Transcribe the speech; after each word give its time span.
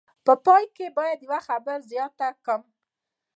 په 0.25 0.33
پای 0.45 0.63
کې 0.75 0.85
باید 0.97 1.19
یوه 1.25 1.39
خبره 1.47 1.77
زیاته 1.91 2.27
کړم. 2.45 2.61